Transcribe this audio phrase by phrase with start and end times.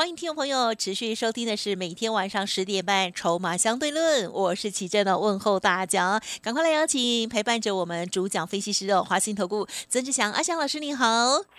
[0.00, 11.04] 欢迎听众朋友持续收听的是每天晚上十点半《筹码相对论》，我是齐正的问候大家，赶快来邀请陪伴着我们主讲分析师的华信投顾曾志祥阿祥老师，你好。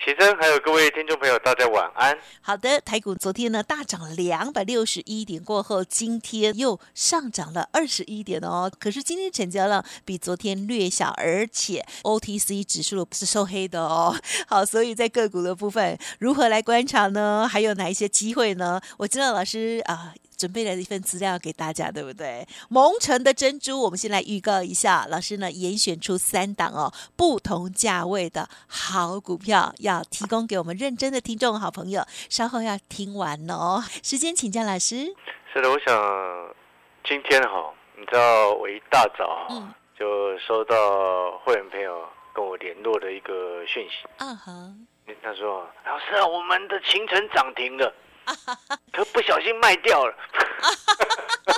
[0.03, 2.17] 齐正，还有各位听众朋友，大家晚安。
[2.41, 8.71] 好的，台股昨天呢大涨两百六十一点，过后今天又上涨了二十一点哦。
[8.79, 14.19] 可是今天成交量比昨天略小，而且 OTC 指数是收黑的哦。
[14.49, 17.47] 好，所以在个股的部分如何来观察呢？
[17.47, 18.79] 还有哪一些机会呢？
[18.97, 22.47] 我知道老师啊准备了一份资料给大家，对不对？
[22.69, 33.83] 蒙城的珍珠，我们先来预告一下，老师呢严选出三档哦不同价位的好股票，要提供给我们认真的听众好朋友，稍后要听完哦。
[34.03, 35.13] 时间请教老师。
[35.53, 36.55] 是的，我想
[37.03, 42.01] 今天哈，你知道我一大早嗯就收到会员朋友
[42.33, 44.73] 跟我联络的一个讯息，啊哈，
[45.21, 47.93] 他说：“老师啊，我们的秦城涨停了。”
[48.93, 50.15] 可不小心卖掉了，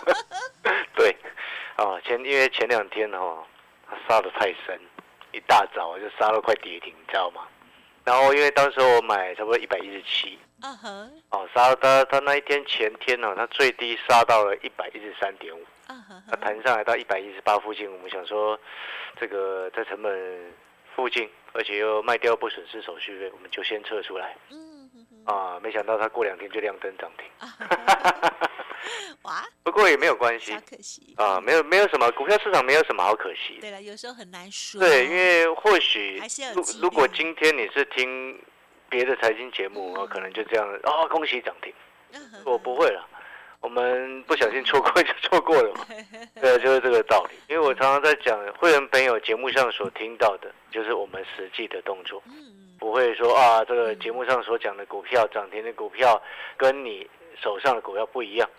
[0.96, 1.16] 对，
[1.78, 3.44] 哦，前因为前两天哦，
[3.90, 4.80] 他杀的太深，
[5.32, 7.42] 一大早就杀到快跌停，你知道吗？
[8.04, 10.38] 然后因为当时我买差不多一百一十七，
[11.30, 18.60] 哦，杀到他那一天前天呢，他最低杀到了一百一十三点五，啊哈，他弹上来到一百一十八附近，我们想说
[19.20, 20.54] 这个在成本
[20.96, 24.36] 附近，而且又卖掉不损失手续费，我们就先撤出来。
[24.50, 24.73] 嗯。
[25.26, 27.26] 啊，没想到它过两天就亮灯涨停，
[29.24, 29.46] 哇！
[29.64, 33.58] 不过也没有关系，可惜啊，没有没有什么股票市场没有什么好可惜。
[33.62, 34.80] 对了，有时候很难说。
[34.80, 36.22] 对，因为或许
[36.54, 38.38] 如如果今天你是听
[38.90, 41.74] 别的财经节目，可能就这样哦，恭喜涨停。
[42.46, 43.08] 我不会了，
[43.60, 45.86] 我们不小心错过就错过了嘛。
[46.40, 47.36] 对，就是这个道理。
[47.48, 52.22] 因为我常常在讲会员朋友节目上所听到的，就是我们实际的动作。
[52.84, 56.22] 不会说啊，这个节目上所讲的股票涨停的股票，
[56.58, 57.10] 跟你
[57.42, 58.50] 手上的股票不一样。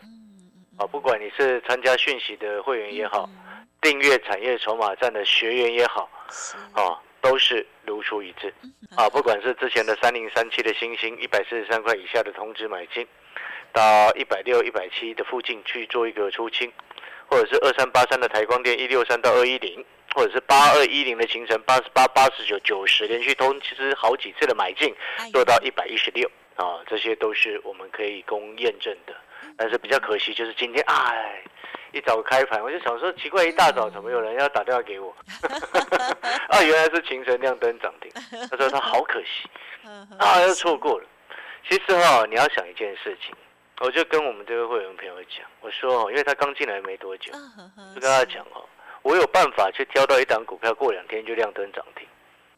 [0.79, 3.29] 啊，不管你是参加讯息的会员也好，
[3.83, 6.09] 订阅产业筹码站的学员也好，
[6.73, 8.51] 啊，都是如出一辙。
[8.97, 13.07] 啊，不管是之前的三零三七的星星一百四十三块以下的通知买进，
[13.75, 16.73] 到一百六、一百七的附近去做一个出清，
[17.27, 19.85] 或者是二三八三的台光电一六三到二一零。
[20.15, 24.95] 或者是八二一零的行程，八十八、八十九、九十连续通，其实好几次的买进，
[25.33, 29.15] 做到一百一十六啊，这些都是我们可以供验证的。
[29.57, 31.43] 但是比较可惜，就是今天哎，
[31.93, 35.15] 一早开盘，我就想说奇怪，一大早怎么有人要打电话给我？
[36.49, 38.11] 啊，原来是秦晨亮灯涨停。
[38.51, 39.51] 他说他好可惜
[40.19, 41.07] 啊，又错过了。
[41.69, 43.35] 其实哈，你要想一件事情，
[43.81, 47.33] 我就跟我们这个会员朋友讲，我说哦，因为他刚进来没多久，
[47.95, 48.65] 就跟他讲哦。
[49.05, 52.09] 我有办法去挑到一档股票，过两天就亮灯涨停，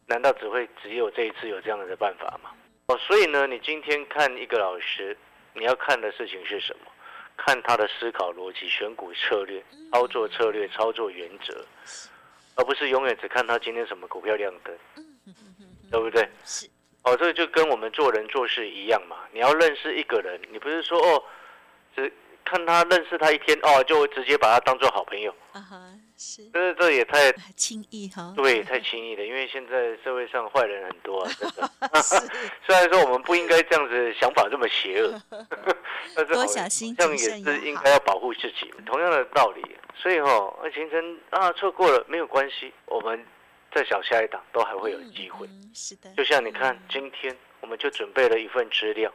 [0.05, 2.51] 难道只会只有这一次有这样的办法吗？
[2.87, 5.15] 哦，所以呢，你今天看一个老师，
[5.53, 6.91] 你要看的事情是什么？
[7.35, 11.63] 看他的思考逻辑、选股策略、操作策略、操作原则，
[12.55, 14.75] 而不是永远只看他今天什么股票亮灯，
[15.91, 16.27] 对不对？
[16.45, 16.67] 是。
[17.03, 19.17] 哦，这个就跟我们做人做事一样嘛。
[19.31, 21.23] 你要认识一个人，你不是说哦，
[21.95, 22.11] 只
[22.49, 25.33] 看他认识他一天哦，就直接把他当做好朋友。
[25.51, 25.93] 啊哈。
[26.19, 29.23] 是，这这也太轻易哈，对，太轻易了。
[29.23, 31.71] 因为现在社会上坏人很多啊， 真的。
[32.65, 35.21] 虽然说我们不应该这样子想法这么邪恶，
[36.15, 38.73] 但是多小心，这样也是应该要保护自己。
[38.83, 39.61] 同样的道理，
[39.95, 43.23] 所以哈，行程啊错过了没有关系，我们
[43.71, 45.47] 再找下一档都还会有机会。
[45.71, 49.13] 是的，就像你看，今天我们就准备了一份资料。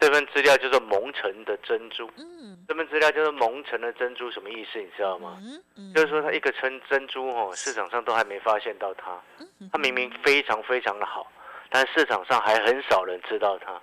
[0.00, 2.10] 这份资料叫做蒙尘的珍珠。
[2.16, 4.80] 嗯，这份资料叫做蒙尘的珍珠，什么意思？
[4.80, 5.38] 你知道吗？
[5.76, 9.20] 嗯就是说它一个称珍珠哦，市场上都还没发现到它。
[9.70, 11.30] 它明明非常非常的好，
[11.68, 13.78] 但市场上还很少人知道它。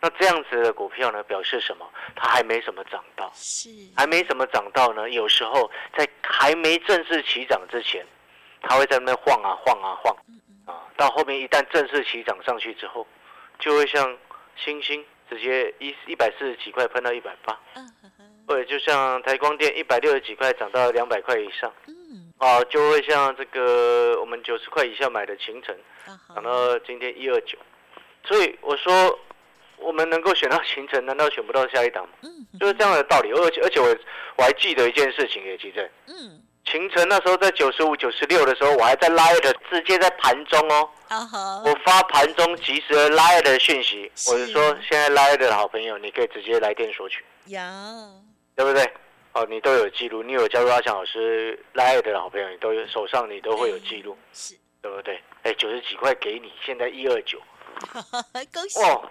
[0.00, 1.88] 那这样子的股票呢，表示什么？
[2.16, 3.30] 它还没什么涨到。
[3.32, 3.70] 是。
[3.96, 8.04] 还没什么涨到呢，有时候在还没正式起涨之前，
[8.60, 10.16] 它会在那边晃啊晃啊晃。
[10.66, 13.06] 啊，到后面一旦正式起涨上去之后，
[13.60, 14.18] 就会像
[14.56, 15.04] 星星。
[15.30, 17.56] 直接一一百四十几块喷到一百八，
[18.48, 21.72] 或者就像台光电一百六十几块涨到两百块以上，
[22.38, 25.72] 啊，就会像这个我们九十块以下买的秦城，
[26.34, 27.56] 涨到今天一二九，
[28.24, 29.16] 所以我说
[29.76, 32.14] 我们能够选到秦城，难道选不到下一档吗？
[32.58, 33.30] 就是这样的道理。
[33.30, 33.86] 而且而且我
[34.36, 35.88] 我还记得一件事情，也记得，
[36.70, 40.88] 秦晨那时候在九十五、九十六的时候，我还在 Line 直接在盘中哦，
[41.64, 47.72] 我发盘中及时的 Line 的讯息，我是说现在 Line 的好朋友，你可以直接来电索取，呀，
[48.54, 48.88] 对不对？
[49.32, 55.20] 哦，你都有记录，你有加入阿强老师 Line 的好朋友，你都有手上你都会有记录，是，对不对？
[55.42, 57.40] 哎，九十几块给你，现在一二九，
[58.54, 59.10] 恭喜，哦，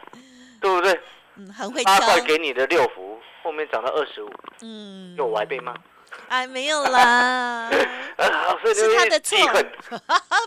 [0.61, 0.97] 对不对？
[1.35, 4.29] 嗯，很会八挑，块给你的六福，后面涨到二十五，
[4.61, 5.73] 嗯，有歪背吗？
[6.27, 7.69] 哎，没有啦，
[8.73, 9.37] 是他的错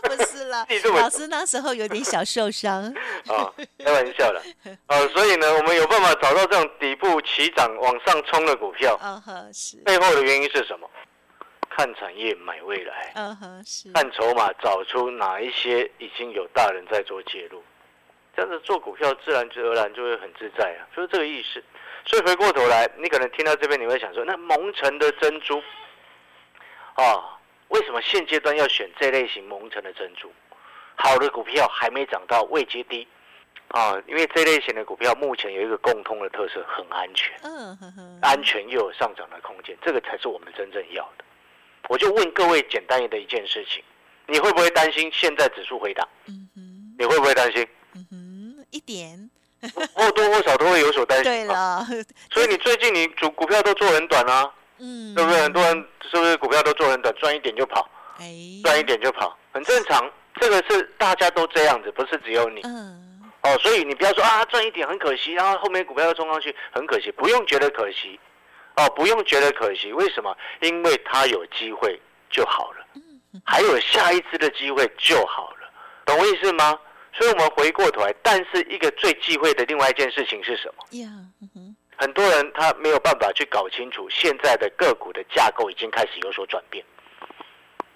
[0.03, 0.65] 不是啦
[0.95, 2.83] 老师那时候有点小受伤，
[3.27, 3.51] 啊，
[3.83, 4.41] 开玩笑了。
[4.87, 10.89] 哦，所以呢，我们有办法找到这种底部起涨往上冲的股票，嗯哼，是，背后的原因是什么？
[11.75, 17.63] 看产业买未来，嗯哼，是，看筹码找出哪一些已经有大人在做介入，
[18.35, 21.63] 这样子做股票自然而然就会很自在啊，就是这个意思。
[22.05, 25.61] 所以回过头来，你可能听到这边你会想说，那蒙城的珍珠
[26.95, 27.39] 啊，
[27.69, 30.31] 为什么现阶段要选这类型蒙城的珍珠？
[30.95, 33.07] 好的股票还没涨到位阶低
[33.69, 37.33] 啊，因为这类型的股票目前有一个共通的特色，很安全。
[38.21, 41.25] 安全又有上涨的空间，这个才是我们真正要的。
[41.89, 43.83] 我就问各位简单的一件事情，
[44.27, 46.07] 你会不会担心现在指数回档？
[46.27, 47.67] 嗯哼，你会不会担心？
[47.95, 49.29] 嗯哼，一点，
[49.93, 51.45] 或多或少都会有所担心对。
[51.45, 51.85] 了，
[52.31, 55.41] 所以你最近你主股票都做很短啊，嗯，对不对？
[55.41, 57.87] 很多人是不是股票都做很短，赚一点就跑，
[58.19, 58.25] 哎，
[58.63, 60.09] 赚一点就跑，很正常。
[60.41, 63.57] 这个是大家都这样子，不是只有你嗯，哦。
[63.59, 68.19] 所以你不要说啊赚一点很可惜，然后后面股票又冲上去很可惜，不用觉得可惜
[68.75, 69.93] 哦，不用觉得可惜。
[69.93, 70.35] 为什么？
[70.61, 71.99] 因为它有机会
[72.29, 72.77] 就好了。
[73.43, 75.69] 还有下一次的机会就好了，
[76.05, 76.77] 懂我意思吗？
[77.13, 80.99] 所以我们回过头来，但是一个最忌讳的另外一件事情是什么？
[80.99, 81.09] 呀，
[81.95, 86.83] 很多人他没有办法去搞清楚现在的个股的架构已经开始有所转变。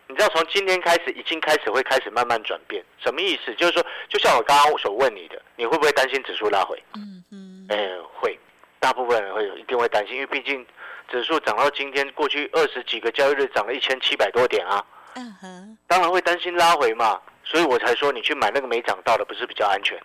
[0.10, 3.54] 你知道从今天开始已经开始会开始慢慢转变，什么意思？
[3.56, 6.82] 就是说，就像我刚刚所问你的，你会不会担心指数拉回？
[6.96, 8.40] 嗯嗯，哎，会，
[8.80, 10.66] 大部分人会有一定会担心，因为毕竟
[11.10, 14.86] 指数涨到今天，过去二十几个交易日涨了一千七百多点啊。
[15.16, 19.98] 嗯哼，当然会担心拉回嘛，所以我才说你去买那个没涨到的，不是比较安全？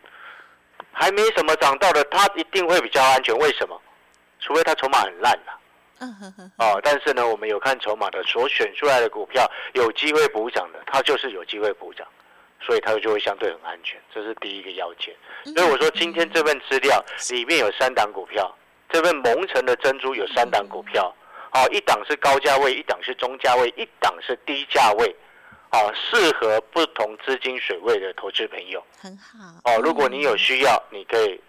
[0.92, 3.36] 还没什么涨到的，它一定会比较安全。
[3.38, 3.80] 为什么？
[4.40, 5.60] 除非它筹码很烂了、
[6.58, 6.80] 哦。
[6.82, 12.06] 但是呢，我们有看筹码的，所选出来的股票有机会补涨的，它就是有机会补涨，
[12.60, 15.14] 所以它就会相对很安全，这是第一个要件。
[15.56, 18.54] 所以我说今天这份资料里面有三档股票，
[18.90, 21.14] 这份蒙城的珍珠有三档股票，
[21.50, 25.16] 好、一档是高价位，一档是中价位，一档是低价位，
[25.72, 28.82] 哦，适合不同资金水位的投资朋友。
[28.98, 31.40] 很好，哦，如果你有需要，你可以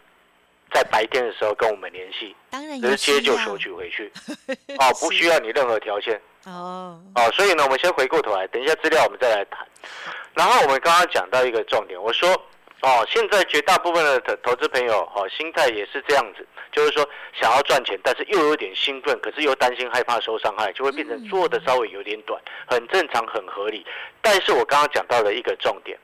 [0.73, 4.11] 在白天的时候跟我们联系，当然有直接就收取回去。
[4.79, 6.19] 哦，不需要你任何条件。
[6.45, 9.67] 哦，哦，所以呢，我们先回过头来，等一下资料我们再来谈。
[10.33, 12.29] 然后我们刚刚讲到一个重点，我说
[12.81, 17.07] 哦，现在绝大部分的投投资朋友哦，心态也是这样子，就是说
[17.39, 23.85] 想要赚钱，但是又有点兴奋，可是又担心害怕受伤害，就会变成做的稍微有点短，很正常，很合理。
[24.21, 25.97] 但是我刚刚讲到的一个重点，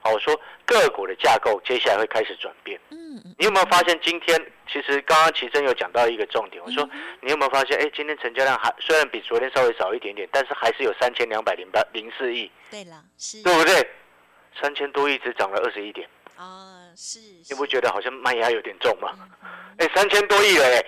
[0.00, 2.78] 好，我说个股的架构接下来会开始转变。
[2.90, 4.38] 嗯嗯，你有没有发现今天
[4.70, 6.86] 其实刚刚奇珍有讲到一个重点，我说
[7.20, 13.88] 你有没有发现，哎，今天成交量还虽然比昨天稍微少一点点，但是还是有三千两百零八零四亿，对了，是，对不对？
[14.60, 16.08] 三千多亿只涨了二十一点，
[16.38, 19.10] 哦，是，你不觉得好像卖压有点重吗？
[19.78, 20.84] 哎，三千多亿了哎，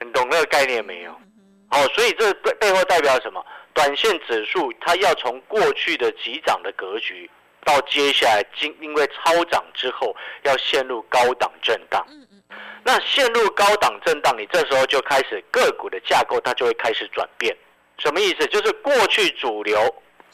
[0.00, 1.10] 你懂那个概念没有？
[1.10, 3.44] 嗯哼哦，所以这背背后代表什么？
[3.74, 7.30] 短线指数它要从过去的急涨的格局，
[7.64, 12.04] 到接下来经因为超涨之后要陷入高档震荡。
[12.08, 17.56] 嗯嗯嗯，那陷入高档震荡，你这时候就开始个股的架构它就会开始转变。
[17.98, 18.46] 什么意思？
[18.46, 19.78] 就是过去主流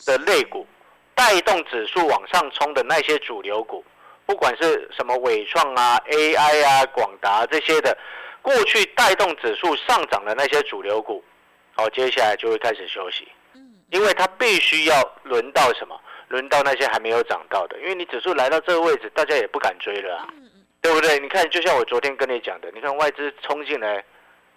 [0.07, 0.67] 的类股
[1.15, 3.85] 带动指数往上冲的那些主流股，
[4.27, 7.97] 不管是什么伟创啊、AI 啊、广达这些的，
[8.43, 11.25] 过去带动指数上涨的那些主流股，
[11.75, 15.99] 好，接下来就会开始休息，嗯因为它必须要轮到什么？
[16.29, 20.29] 轮到那些还没有涨到的，因为你指数来到这个位置，大家也不敢追了啊。
[20.83, 21.19] 对不对？
[21.19, 24.05] 你看，就像我昨天跟你讲的，你看外资冲进来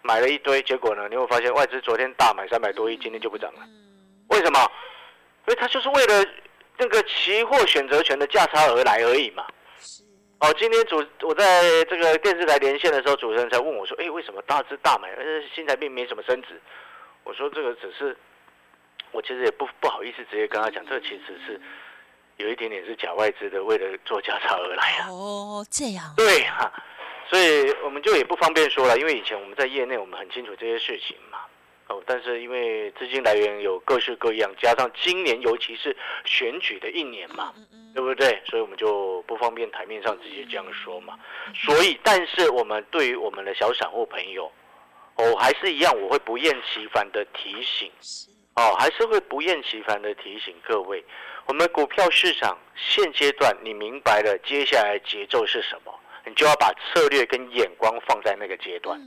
[0.02, 3.60] 买了一堆，结果呢，你会发现外资昨天大买三百多亿，今天就不涨了。
[3.64, 4.60] 嗯为什么？
[5.48, 6.24] 因为它就是为了
[6.78, 9.44] 那个期货选择权的价差而来而已嘛。
[10.42, 16.60] 是，哦，今天主我在这个电视台连线的时候，主持人才问我说：“哎，为什么大资大买，而新台币没什么升值？”
[17.26, 18.16] 我说：“这个只是，
[19.12, 21.60] 我其实也不不好意思直接跟他讲，这个其实是
[22.38, 26.72] 有一点点是假外资的，为了做价差而来啊。”哦，这样，对哈、
[27.30, 31.40] 所以我们就也不方便说了，因为以前我们在业内，我们很清楚这些事情嘛。
[31.90, 37.52] 哦，但是因为资金来源有各式各样，加上今年尤其是选举的一年嘛，
[37.96, 38.40] 对不对？
[38.46, 41.18] 所以我们就不方便台面上直接这样说嘛。
[41.56, 44.52] 所以，但是我们对于我们的小散户朋友，
[45.16, 47.92] 哦，还是一样，我会不厌其烦的提醒，
[48.56, 51.04] 哦，还是会不厌其烦的提醒各位，
[51.48, 55.99] 我们股票市场现阶段，你明白了接下来节奏是什么，
[56.30, 59.00] 你就要把策略跟眼光放在那个阶段。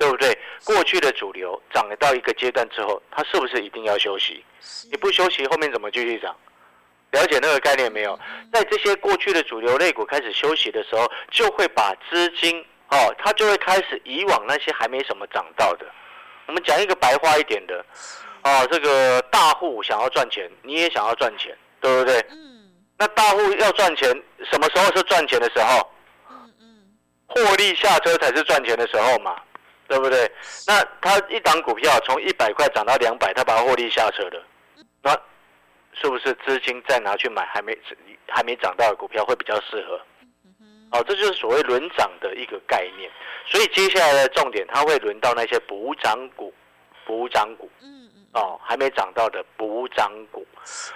[0.00, 0.34] 对不对？
[0.64, 4.42] 过去的主流涨了到一个阶段之后，它是不是一定要休息？
[4.90, 6.34] 你不休息，后面怎么继续涨？
[7.10, 8.18] 了解那个概念没有？
[8.50, 15.84] 在这些过去的主流类股开始休息的时候，就会把资金哦，它就会开始以往那些还没什么涨到的。
[16.46, 17.84] 我们讲一个白话一点的
[18.42, 22.18] 哦，这个大户想要赚钱，你也想要赚钱，对不对？
[22.30, 22.70] 嗯。
[22.96, 24.08] 那大户要赚钱，
[24.50, 25.86] 什么时候是赚钱的时候？
[27.36, 27.46] 嗯嗯。
[27.46, 29.36] 获利下车才是赚钱的时候嘛。
[29.90, 30.30] 对不对？
[30.68, 34.40] 那他一档股票从一百块涨到两百，他把它获利下车了，
[35.02, 35.10] 那
[36.00, 37.76] 是不是资金再拿去买还没
[38.28, 40.00] 还没涨到的股票会比较适合？
[40.92, 43.10] 哦，这就是所谓轮涨的一个概念。
[43.46, 46.54] 所以接下来的重点，它会轮到那些补涨股、
[47.04, 47.68] 补涨股，
[48.34, 50.46] 哦，还没涨到的补涨股。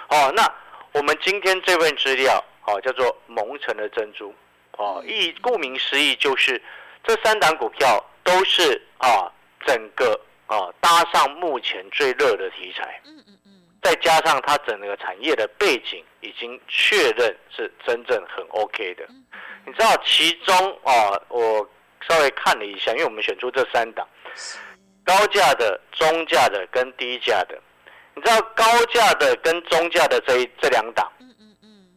[0.07, 0.49] 哦，那
[0.93, 4.33] 我们今天这份资料，哦，叫做蒙城的珍珠，
[4.77, 6.61] 哦，意顾名思义就是
[7.03, 8.03] 这三档股票。
[8.25, 9.31] 都是啊，
[9.67, 13.51] 整个啊搭上目前最热的题材，嗯嗯嗯，
[13.83, 19.05] 再加上它整个产业的背景已经确认是真正很 OK 的。
[19.63, 21.69] 你知道其中啊，我
[22.09, 24.07] 稍微看了一下，因为我们选出这三档，
[25.05, 27.61] 高价的、中价的跟低价的。
[28.15, 31.07] 你知道高价的跟中价的这一这两档，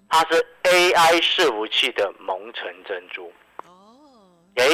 [0.09, 3.33] 它是 AI 伺服器的蒙城珍珠。
[3.65, 4.65] 哦，哎。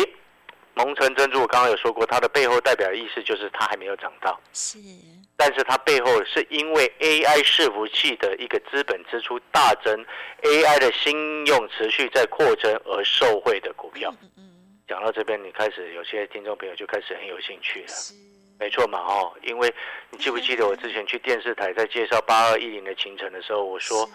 [0.76, 4.76] 蒙城珍珠，我刚刚有说过，它的背后代表的意思就是它还没有涨到，是，
[5.36, 10.04] 但是它背后是因为 AI 伺服器的一个资本支出大增
[10.42, 14.12] ，AI 的新用持续在扩增而受惠的股票。
[14.20, 14.50] 嗯嗯。
[14.88, 17.94] 讲到这边，你开始有些听众朋友就开始很有兴趣了，
[18.58, 19.72] 没错嘛哦，因为
[20.10, 24.10] 你记不记得我之前去电视台在介绍八二一零的行程的时候，我说。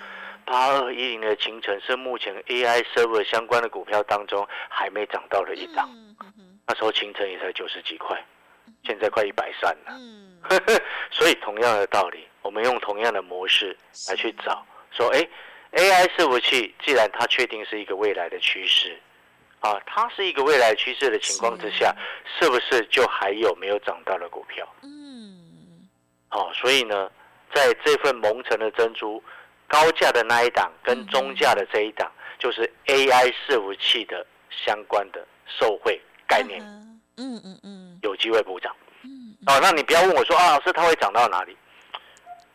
[0.49, 5.87] 八二一零的秦城是目前 AI server 相关的股票当中还没涨到的一档，
[6.65, 8.19] 那时候秦城也才九十几块，
[8.83, 9.93] 现在快一百三了。
[11.11, 13.77] 所以同样的道理，我们用同样的模式
[14.09, 15.19] 来去找，说哎
[15.73, 18.99] ，AI 伺服器既然它确定是一个未来的趋势，
[19.59, 21.95] 啊，它是一个未来趋势的情况之下，
[22.39, 24.67] 是不是就还有没有涨到的股票？
[24.81, 25.87] 嗯，
[26.27, 27.11] 好，所以呢，
[27.53, 29.23] 在这份蒙尘的珍珠。
[29.69, 36.59] 高价的那一档跟中价的这一档，就是 AI 伺服器的相关的受惠概念，
[37.17, 38.75] 嗯嗯嗯，有机会补涨。
[39.03, 41.55] 嗯，哦，那你不要问我说啊，老师它会涨到哪里？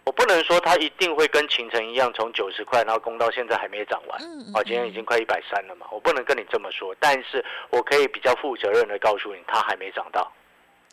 [0.05, 4.21] 我不能说它一定会跟秦城一样从九十块然后攻到现在还没涨完。
[4.21, 10.31] 嗯哦，今天已经快一百三了嘛，我不能跟你这么说，但是我可以比较负责任的告诉你，它还没涨到。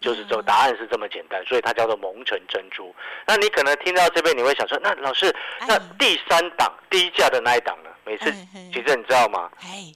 [0.01, 2.93] 就是这答案是这么简单，所以它叫做蒙城珍珠。
[3.27, 5.33] 那你可能听到这边，你会想说，那老师，
[5.67, 7.89] 那第三档低价的那一档呢？
[8.03, 8.31] 每次
[8.73, 9.49] 其实你知道吗？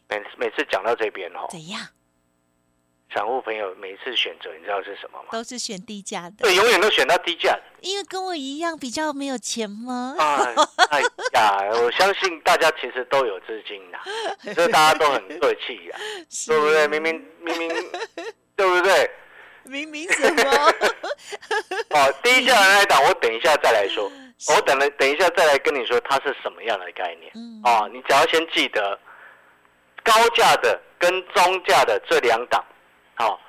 [0.08, 1.82] 每每次讲到这边哦，怎样？
[3.14, 5.30] 散户朋友每次选择，你知道是什么吗？
[5.32, 6.36] 都是选低价的。
[6.40, 7.62] 对，永远都选到低价的。
[7.82, 10.16] 因为跟我一样比较没有钱吗？
[10.90, 11.02] 哎
[11.34, 13.98] 呀，我相信大家其实都有资金的，
[14.54, 15.98] 所以大家都很客气呀，
[16.48, 16.88] 对不对？
[16.88, 17.70] 明明明明，
[18.56, 19.10] 对不对？
[19.66, 20.44] 明明什么？
[21.92, 24.12] 哦，第一价的那一档，我等一下再来说。
[24.54, 27.32] 我等了，等一下再来跟你说它是什么样的概念。
[27.64, 29.00] 哦，你只要先记得
[30.04, 32.64] 高价的跟中价的这两档，
[33.16, 33.40] 好，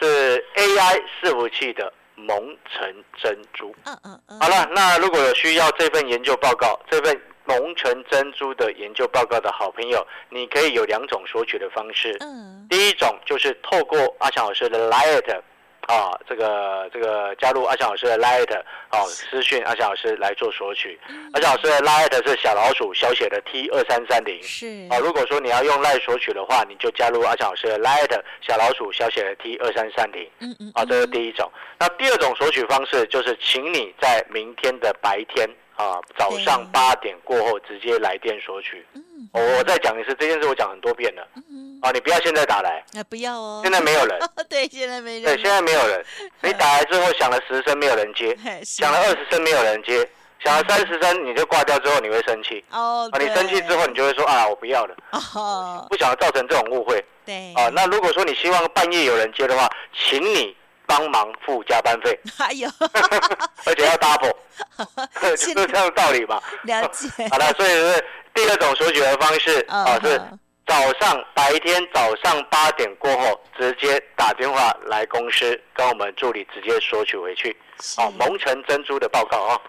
[0.00, 3.74] 是 AI 伺服器的蒙城珍珠。
[3.84, 4.40] 嗯嗯嗯。
[4.40, 7.20] 好了，那如果有需要这份研究报告，这份。
[7.52, 12.16] 蒙城珍珠的研究报告的好朋友，你可以有两种索取的方式。
[12.20, 15.40] 嗯，第一种就是透过阿强老师的 Light，
[15.86, 18.50] 啊，这个这个加入阿强老师的 Light，
[18.88, 20.98] 啊，私讯阿强老师来做索取。
[21.34, 24.42] 阿强老师的 Light 是小老鼠小写的 T 二三三零。
[24.42, 24.88] 是。
[24.90, 30.26] 啊，如果说你要用 Light 索取的话，你就加入阿强老师的 Light 小老鼠小写的 T 二三三零。
[30.40, 30.72] 嗯嗯。
[30.74, 31.50] 啊，这是第一种。
[31.78, 35.48] 那第二种索取方式就是，请你在明天的白天。
[35.76, 38.86] 啊，早上八点过后直接来电索取。
[38.94, 39.02] 嗯，
[39.32, 41.26] 我再讲一次这件事，我讲很多遍了。
[41.50, 42.84] 嗯，啊，你不要现在打来。
[42.94, 43.60] 啊，不要哦。
[43.62, 44.18] 现在没有人。
[44.48, 45.22] 对，现在没人。
[45.22, 46.04] 对，现在没有人。
[46.42, 50.08] 你打来之后响了十声没有人接， 响了二十声没有人接，
[50.44, 52.62] 响了三十声你就挂掉之后你会生气。
[52.70, 53.08] 哦。
[53.10, 54.94] 啊，你生气之后你就会说啊，我不要了。
[55.34, 55.86] 哦。
[55.88, 57.02] 不想造成这种误会。
[57.24, 57.52] 对。
[57.54, 60.54] 啊，那如果说你希望半夜有人接的话，请你。
[60.92, 62.68] 帮忙付加班费，还有
[63.64, 64.34] 而且要 double，
[65.22, 66.38] 就是这样的道理嘛。
[66.64, 67.08] 了解。
[67.30, 77.56] 好了，所以是第二种索取的方式嗯啊，是嗯早上白天早上八点过后，直接打电话来公司，跟我们助理直接索取回去。
[77.80, 79.60] 是哦，蒙城珍珠的报告啊。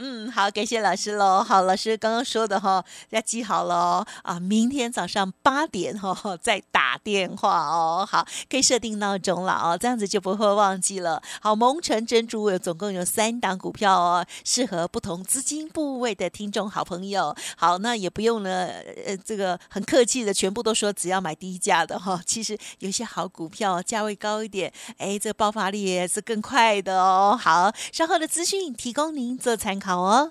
[0.00, 1.42] 嗯，好，感谢老师喽。
[1.42, 4.06] 好，老师刚刚说的哈，要记好了哦。
[4.22, 8.06] 啊，明天早上八点哈、哦、 再打电话哦。
[8.08, 11.20] 好，可以设定闹钟了哦，这样子就不会忘记了。
[11.40, 17.34] 好，蒙城珍珠有总共有三档股票哦，适合不同资金部位的听众好朋友。
[17.56, 18.68] 好，那也不用呢，
[19.04, 27.36] 呃，这个很客气的，全部都说只要买低价的哈、其实有些好股票价位高一点，哎，这爆发力也是更快的哦。
[27.36, 30.30] 好，稍后的资讯提供您做参考好哦。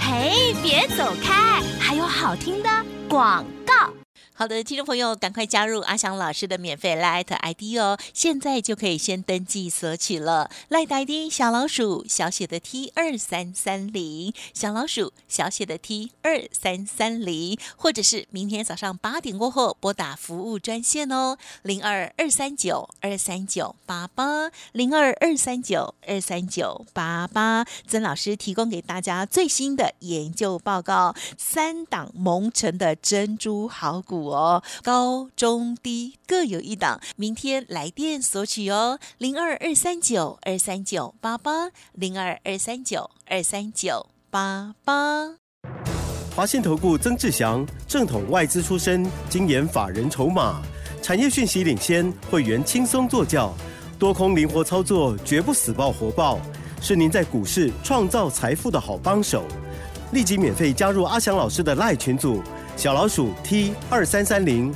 [0.00, 2.68] 嘿，别走开，还有好听的
[3.08, 4.01] 广告。
[4.34, 7.98] 好的，听众朋友，赶快加入阿翔老师的免费 Light ID 哦！
[8.14, 10.50] 现在就可以先登记索取了。
[10.70, 27.66] Light ID 小老鼠小写的 T 二三三零，小老鼠小写的 T 二三三零，或者是明天早上八点过后拨打服务专线哦，零二二三九二三九八八零二二三九二三九八八。
[27.86, 45.36] 曾老师提供给大家最新的研究报告，三档蒙城的珍珠好股我，高中低各有一档，明天来电索取哦，零二二三九二三九八八零二二三九二三九八八。
[46.34, 50.62] 华信投顾曾志祥，正统外资出身，精研法人筹码，
[51.02, 53.54] 产业讯息领先，会员轻松做教，
[53.98, 56.38] 多空灵活操作，绝不死爆活爆，
[56.80, 59.44] 是您在股市创造财富的好帮手。
[60.12, 62.42] 立即免费加入阿翔老师的赖群组，
[62.76, 64.74] 小老鼠 T 二三三零，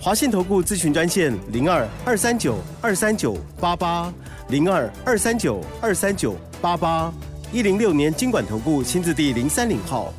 [0.00, 4.12] 华信投顾咨询专线零二二三九二三九八八
[4.48, 7.12] 零二二三九二三九八八，
[7.52, 10.12] 一零六年经管投顾新字第零三零号。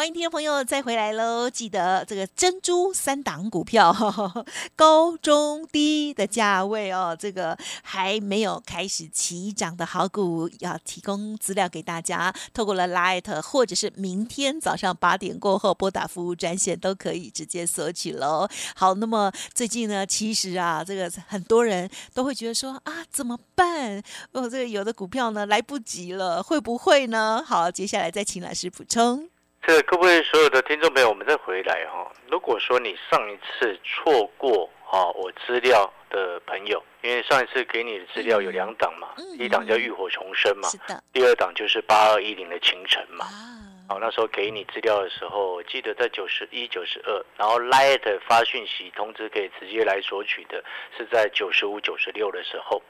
[0.00, 1.50] 欢迎听众朋友再回来喽！
[1.50, 3.94] 记得这个珍珠三档股票，
[4.74, 18.48] 高中低的价位哦，这个还没有开始起涨的好股，要提供资料给大家，透过了 Light 或者是明天早上八点过后拨打服务专线都可以直接索取喽。
[18.74, 24.02] 好，那么最近呢，其实啊，这个很多人都会觉得说啊，怎么办？
[24.32, 27.44] 哦，这个有的股票呢来不及了，会不会呢？
[27.46, 29.28] 好，接下来再请老师补充。
[29.66, 40.68] 这个各位所有的听众朋友，我们再回来哈、如果说你上一次错过哈、我资料的朋友，因为上一次给你的资料有两档嘛，嗯第一档叫浴火重生嘛
[41.12, 43.26] 第二档就是八二一零的清晨嘛。
[43.26, 50.64] 啊，好，那时候给你资料的时候，我记得在九十一、九十二，然后 Light 发讯息通知可以直接来索取的，
[50.96, 52.82] 是在九十五、九十六的时候。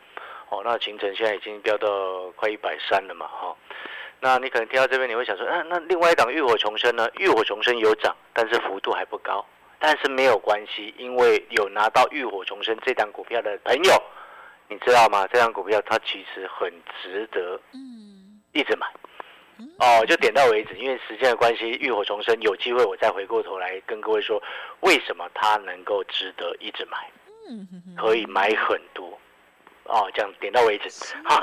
[0.50, 3.56] 哦，那清晨现在已经飙到快一百三了嘛，哈、
[4.20, 7.09] 那你可能听到这边，你会想说，啊，那另外一档浴火重生呢？
[7.18, 9.44] 浴火重生有涨，但是幅度还不高，
[9.78, 14.02] 但是没有关系，因为有拿到浴火重生这档股票的朋友，
[14.68, 15.26] 你知道吗？
[15.33, 16.70] 这档股票它其实很
[17.02, 18.87] 值得嗯，一直买。
[19.78, 24.42] 哦，就点到为止，因为时间的关系，浴火重生有机会我再回过头来跟各位说，
[24.80, 27.11] 为什么它能够值得一直买，
[27.96, 29.18] 可以买很多。
[29.90, 30.88] 哦，这样点到为止。
[31.24, 31.37] 好，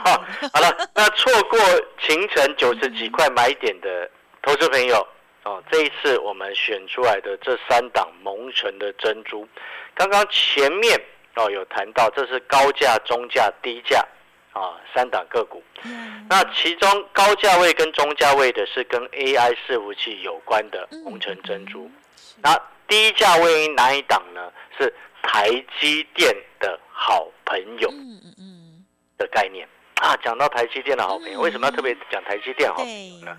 [0.53, 1.59] 好了，那错过
[1.99, 4.09] 秦城九十几块买点的
[4.41, 5.05] 投资朋友，
[5.43, 9.45] 哦，这一次我们选出来的这三档蒙城的珍珠，
[9.93, 10.97] 刚刚前面
[11.35, 14.01] 哦有谈到，这是高价、中价、低价
[14.53, 15.61] 啊三档个股。
[16.29, 21.91] 那其中高价位跟中价位的是跟 AI 伺服器有关的嗯红城珍珠，
[22.41, 22.57] 那
[22.87, 24.51] 低价位哪一档呢？
[24.77, 24.93] 是
[25.29, 28.85] 台积电的好朋友嗯嗯嗯，
[29.17, 30.15] 的概念啊。
[30.23, 33.37] 讲到台积电的好朋友，嗯为什么要特别讲台积电好朋对友呢？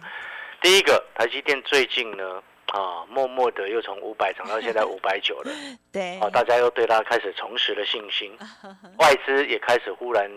[0.60, 5.50] 第一个，台积电最近呢啊，默默的又从五百涨到现在五百九了，
[5.90, 8.36] 对，啊，大家又对它开始重拾了信心。
[8.98, 10.30] 外资也开始忽然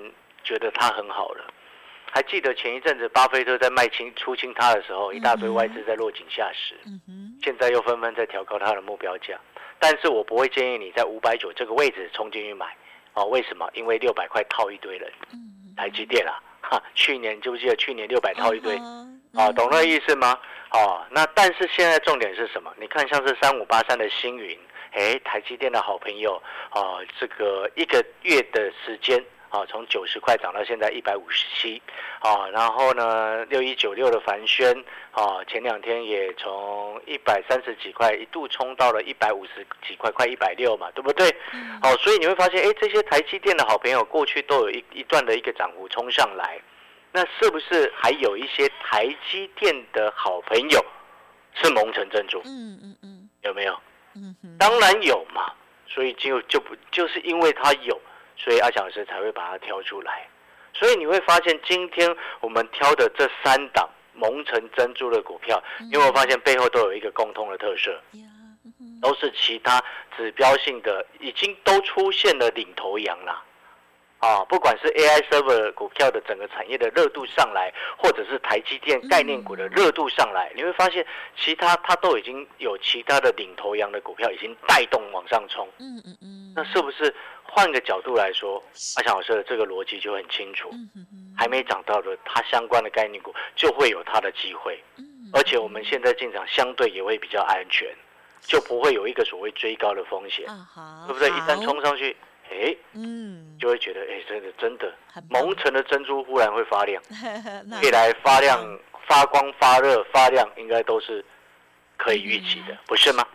[0.43, 1.45] 觉得它很好了。
[2.13, 9.39] 还记得前一阵子巴菲特在卖清出清它的时候，一大堆外资在落井下石，嗯哼，现在又纷纷在调高它的目标价。
[9.81, 12.67] 但是我不会建议你在五百九这个位置冲进去买，
[13.15, 13.67] 哦，为什么？
[13.73, 18.77] 因为六百块套一堆人，嗯，台积电啊，哈，去年记不记得去年六百套一堆？
[18.77, 20.37] 嗯啊，懂那意思吗？
[20.71, 22.71] 哦，那但是现在重点是什么？
[22.79, 24.55] 你看像是三五八三的星云，
[24.91, 26.39] 哎，台积电的好朋友，
[26.73, 29.19] 哦，这个一个月的时间，
[29.51, 31.81] 啊，从九十块涨到现在一百五十七，
[32.19, 34.73] 啊，然后呢，六一九六的凡轩，
[35.11, 41.29] 啊，前两天也从一百三十几块一度冲到了一百五十几块，快一百六嘛，对不对？
[41.81, 46.57] 好，所以你会发现，哎，这些台积电的好朋友过去都有一一段的一个涨幅冲上来，
[47.11, 50.85] 那是不是还有一些台积电的好朋友
[51.55, 52.41] 是蒙城珍珠？
[52.45, 53.77] 嗯嗯嗯，有没有？
[54.15, 55.51] 嗯当然有嘛，
[55.89, 57.99] 所以就就不就是因为它有。
[58.43, 60.27] 所以阿强老师才会把它挑出来，
[60.73, 68.01] 所以你会发现今天我们挑的这三档蒙城珍珠的股票，因为我发现背后都有一个共通的特色，
[68.99, 69.79] 都是其他
[70.17, 73.43] 指标性的，已经都出现了领头羊了。
[74.21, 81.03] 啊，不管是 AI server 股票的整个产业的热度上来，或者是台积电概念股的热度上来，你会发现
[81.35, 85.67] 其他它都已经有其他的领头羊的股票已经带动往上冲。
[85.79, 86.53] 嗯嗯嗯。
[86.55, 88.63] 那是不是换个角度来说，
[88.97, 90.69] 阿强老师的这个逻辑就很清楚？
[91.35, 94.79] 还没涨到的，它相关的概念股就会有它的机会。
[95.33, 97.89] 而且我们现在进场相对也会比较安全，
[98.41, 100.45] 就不会有一个所谓追高的风险，
[101.07, 101.27] 对不对？
[101.29, 102.15] 一旦冲上去。
[102.51, 104.93] 哎，嗯，就会觉得，哎，真的真的，
[105.29, 107.01] 蒙尘的珍珠忽然会发亮，
[107.81, 108.59] 未来发亮、
[109.07, 111.23] 发光、发热、发亮，应该都是
[111.97, 113.25] 可以预期的，不是吗？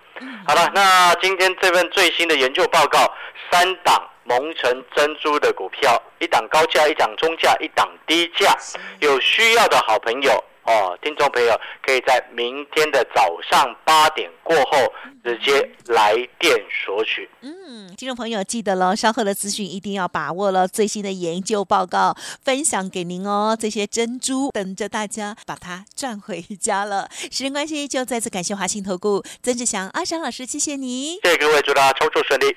[0.47, 3.13] 好了，那今天这份最新的研究报告，
[3.51, 8.55] 三档蒙尘珍珠的股票，一档高价，一档中价，一档低价，
[9.01, 10.45] 有需要的好朋友。
[10.67, 14.93] 哦，听众朋友可以在明天的早上八点过后
[15.25, 17.29] 直接来电索取。
[17.41, 23.57] 嗯，听众朋友记得了，稍后的资讯一定要把握了，最新的研究报告分享给您哦。
[23.59, 27.09] 这些珍珠等着大家把它赚回家了。
[27.13, 31.21] 时间关系，就再次感谢华信投顾曾志祥阿祥老师，谢谢你。
[31.23, 32.57] 谢谢各位，祝大家操作顺利。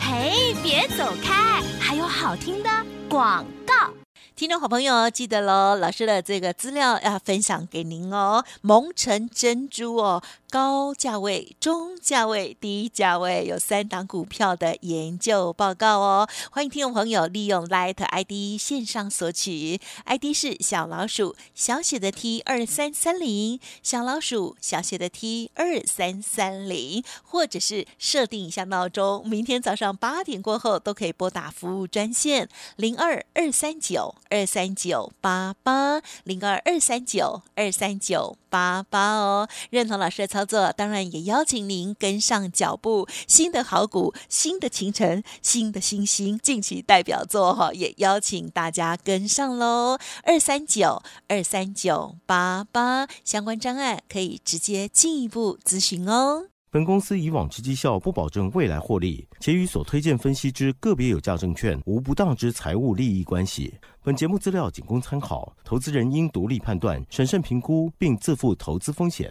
[0.00, 2.70] 嘿，别走开，还有好听的
[3.08, 4.01] 广告。
[4.42, 8.44] 听众好朋友，记得喽，老师的这个资料要分享给您哦。
[8.60, 10.20] 蒙城珍珠哦，
[10.52, 16.28] 高价位、中价位、低价位有三档股票的研究报告哦。
[16.50, 34.14] 欢迎听众朋友利用 Light ID 线上索取，ID 是小老鼠小写的 T 二三三零，小老鼠小写的 T 二三三零，或者是设定一下闹钟，明天早上八点过后都可以拨打服务专线零二二三九。
[34.28, 43.06] 二三九八八零二二三九二三九八八哦，认同老师的操作，当然也邀请您跟上脚步。
[43.26, 49.98] 新的好股，新的清晨，新的星星，近期代表作哈，也邀请大家跟上喽。
[50.24, 56.46] 二三九二三九八八相关专案可以直接进一步咨询哦。
[56.70, 63.74] 本公司以往之绩效不保证未来获利，且与所推荐分析之个别有价证券无不当之财务利益关系。
[64.02, 69.30] 本节目资料仅供参考，投资人应独立判断、审慎评估，并自负投资风险。